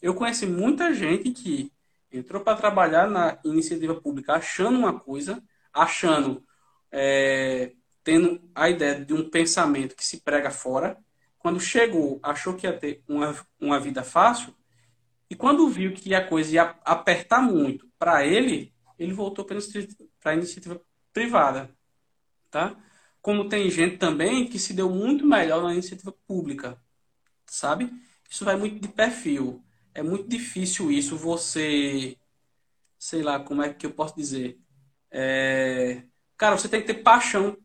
[0.00, 1.72] Eu conheci muita gente que
[2.12, 5.42] entrou para trabalhar na iniciativa pública achando uma coisa,
[5.72, 6.44] achando,
[6.90, 7.72] é,
[8.04, 10.96] tendo a ideia de um pensamento que se prega fora.
[11.38, 14.54] Quando chegou, achou que ia ter uma, uma vida fácil,
[15.30, 19.58] e quando viu que a coisa ia apertar muito para ele, ele voltou para
[20.24, 20.80] a iniciativa
[21.12, 21.70] privada.
[22.50, 22.76] Tá?
[23.28, 26.80] Como tem gente também que se deu muito melhor na iniciativa pública.
[27.46, 27.92] Sabe?
[28.30, 29.62] Isso vai muito de perfil
[29.98, 32.16] é muito difícil isso, você,
[32.98, 34.60] sei lá, como é que eu posso dizer?
[35.10, 36.04] É,
[36.36, 37.56] cara, você tem que ter paixão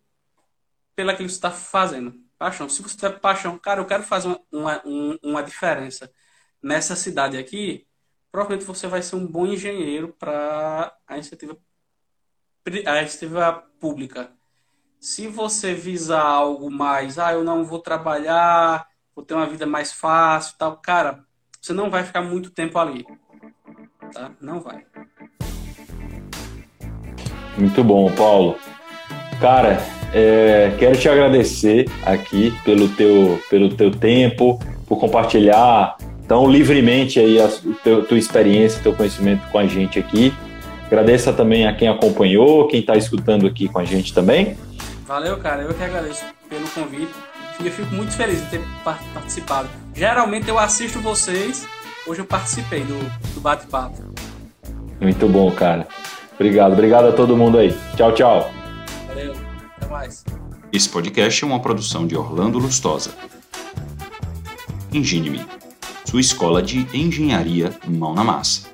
[0.96, 2.14] pelaquilo que você está fazendo.
[2.38, 2.68] Paixão.
[2.70, 6.12] Se você tiver paixão, cara, eu quero fazer uma, uma, uma diferença
[6.62, 7.88] nessa cidade aqui,
[8.32, 11.58] provavelmente você vai ser um bom engenheiro para a iniciativa,
[12.88, 14.32] a iniciativa pública.
[15.04, 19.92] Se você visar algo mais, ah, eu não vou trabalhar, vou ter uma vida mais
[19.92, 21.20] fácil, tal, cara,
[21.60, 23.06] você não vai ficar muito tempo ali.
[24.14, 24.32] Tá?
[24.40, 24.86] Não vai.
[27.58, 28.56] Muito bom, Paulo.
[29.42, 29.78] Cara,
[30.14, 35.98] é, quero te agradecer aqui pelo teu, pelo teu tempo, por compartilhar
[36.30, 37.50] tão livremente aí a
[37.84, 40.34] teu, tua experiência, teu conhecimento com a gente aqui.
[40.88, 44.56] Agradeço também a quem acompanhou, quem está escutando aqui com a gente também.
[45.06, 45.64] Valeu, cara.
[45.64, 47.14] Eu que agradeço pelo convite.
[47.64, 49.70] Eu fico muito feliz de ter participado.
[49.94, 51.68] Geralmente eu assisto vocês,
[52.08, 52.98] hoje eu participei do,
[53.34, 54.02] do bate-papo.
[55.00, 55.88] Muito bom, cara.
[56.36, 57.78] Obrigado, obrigado a todo mundo aí.
[57.96, 58.52] Tchau, tchau.
[59.08, 59.34] Valeu,
[59.78, 60.26] até mais.
[60.72, 63.12] Esse podcast é uma produção de Orlando Lustosa.
[64.92, 65.46] Engine-me,
[66.06, 68.73] sua escola de engenharia mão na massa.